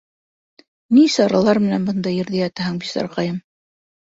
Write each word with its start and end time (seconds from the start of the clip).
Ни 0.97 1.03
саралар 1.17 1.61
менән 1.65 1.85
бында 1.91 2.15
ерҙә 2.17 2.41
ятаһың, 2.45 2.81
бисараҡайым? 2.87 3.39